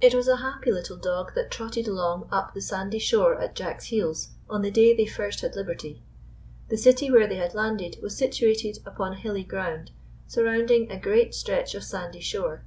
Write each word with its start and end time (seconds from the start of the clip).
It 0.00 0.14
was 0.14 0.28
a 0.28 0.36
happy 0.36 0.70
little 0.70 0.96
dog 0.96 1.32
that 1.34 1.50
trotted 1.50 1.88
along 1.88 2.28
up 2.30 2.54
the 2.54 2.60
sandy 2.60 3.00
shore 3.00 3.40
at 3.40 3.56
Jack 3.56 3.78
s 3.78 3.86
heels 3.86 4.28
on 4.48 4.62
the 4.62 4.70
day 4.70 4.94
they 4.94 5.02
149 5.02 5.50
GYPSY, 5.50 5.50
THE 5.50 5.50
TALKING 5.50 5.50
DOG 5.50 5.50
first 5.50 5.50
liad 5.50 5.56
liberty. 5.90 6.02
The 6.68 6.76
city 6.76 7.10
where 7.10 7.26
they 7.26 7.34
had 7.42 7.54
landed 7.54 7.96
was 8.00 8.16
situated 8.16 8.78
upon 8.86 9.16
hilly 9.16 9.42
ground 9.42 9.90
surround 10.28 10.70
ing 10.70 10.92
a 10.92 11.00
great 11.00 11.34
stretch 11.34 11.74
of 11.74 11.82
sandy 11.82 12.20
shore. 12.20 12.62